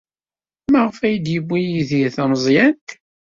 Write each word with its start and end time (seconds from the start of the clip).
Maɣef 0.71 0.97
ay 1.05 1.15
d-yewwi 1.17 1.61
Yidir 1.63 2.09
tameẓyant? 2.15 2.89